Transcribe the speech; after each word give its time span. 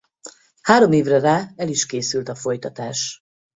Három 0.61 0.91
évre 0.91 1.19
rá 1.19 1.49
el 1.55 1.67
is 1.67 1.85
készült 1.85 2.27
a 2.29 2.35
folytatás. 2.35 3.23